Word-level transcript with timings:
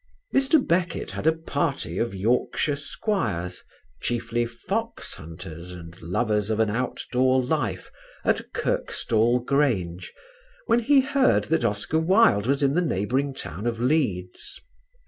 Mr. 0.33 0.57
Beckett 0.67 1.11
had 1.11 1.27
a 1.27 1.31
party 1.31 1.99
of 1.99 2.15
Yorkshire 2.15 2.75
squires, 2.75 3.63
chiefly 4.01 4.47
fox 4.47 5.13
hunters 5.13 5.71
and 5.71 6.01
lovers 6.01 6.49
of 6.49 6.59
an 6.59 6.71
outdoor 6.71 7.39
life, 7.39 7.91
at 8.25 8.51
Kirkstall 8.51 9.37
Grange 9.45 10.11
when 10.65 10.79
he 10.79 11.01
heard 11.01 11.43
that 11.53 11.63
Oscar 11.63 11.99
Wilde 11.99 12.47
was 12.47 12.63
in 12.63 12.73
the 12.73 12.81
neighbouring 12.81 13.31
town 13.35 13.67
of 13.67 13.79
Leeds. 13.79 14.59